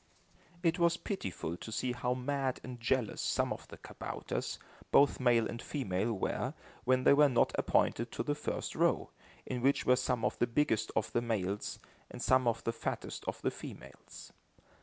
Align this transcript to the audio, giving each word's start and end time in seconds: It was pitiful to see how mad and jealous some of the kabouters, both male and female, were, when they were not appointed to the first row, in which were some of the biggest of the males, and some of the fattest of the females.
It 0.63 0.79
was 0.79 0.97
pitiful 0.97 1.57
to 1.57 1.71
see 1.71 1.91
how 1.91 2.15
mad 2.15 2.59
and 2.63 2.79
jealous 2.79 3.21
some 3.21 3.53
of 3.53 3.67
the 3.67 3.77
kabouters, 3.77 4.57
both 4.89 5.19
male 5.19 5.45
and 5.47 5.61
female, 5.61 6.11
were, 6.11 6.55
when 6.85 7.03
they 7.03 7.13
were 7.13 7.29
not 7.29 7.51
appointed 7.55 8.11
to 8.13 8.23
the 8.23 8.33
first 8.33 8.73
row, 8.73 9.11
in 9.45 9.61
which 9.61 9.85
were 9.85 9.95
some 9.95 10.25
of 10.25 10.39
the 10.39 10.47
biggest 10.47 10.91
of 10.95 11.11
the 11.13 11.21
males, 11.21 11.77
and 12.09 12.19
some 12.19 12.47
of 12.47 12.63
the 12.63 12.73
fattest 12.73 13.23
of 13.27 13.43
the 13.43 13.51
females. 13.51 14.33